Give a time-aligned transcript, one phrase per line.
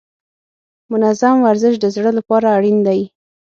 [0.91, 2.99] منظم ورزش د زړه لپاره اړین دی.